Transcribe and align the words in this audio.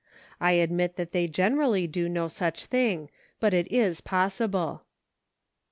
I 0.39 0.53
admit 0.53 0.95
that 0.95 1.11
they 1.11 1.27
generally 1.27 1.85
do 1.85 2.09
no 2.09 2.27
such 2.27 2.65
thing, 2.65 3.11
but 3.39 3.53
it 3.53 3.71
is 3.71 4.01
possible. 4.01 4.69
PRACTICING. 4.77 4.85